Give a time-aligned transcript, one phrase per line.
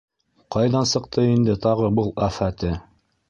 [0.55, 2.73] —Ҡайҙан сыҡты инде тағы был афәте.